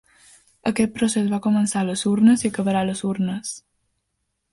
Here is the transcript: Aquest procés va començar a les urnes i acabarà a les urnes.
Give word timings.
Aquest 0.69 0.95
procés 0.95 1.27
va 1.33 1.39
començar 1.47 1.83
a 1.85 1.87
les 1.89 2.05
urnes 2.13 2.45
i 2.47 2.51
acabarà 2.53 2.81
a 2.81 2.89
les 2.91 3.05
urnes. 3.11 3.53